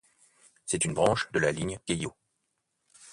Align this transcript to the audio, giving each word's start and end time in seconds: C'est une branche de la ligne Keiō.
C'est 0.65 0.83
une 0.83 0.95
branche 0.95 1.31
de 1.31 1.37
la 1.37 1.51
ligne 1.51 1.77
Keiō. 1.87 2.11